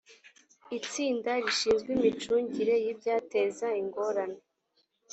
[0.77, 4.39] itsinda rishinzwe imicungire y ibyateza ingorane